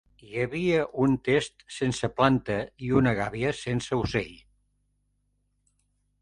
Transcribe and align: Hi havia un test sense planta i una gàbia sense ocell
Hi 0.27 0.37
havia 0.43 0.77
un 1.03 1.11
test 1.27 1.65
sense 1.75 2.09
planta 2.21 2.55
i 2.87 2.89
una 3.01 3.13
gàbia 3.21 3.53
sense 3.61 4.01
ocell 4.23 4.33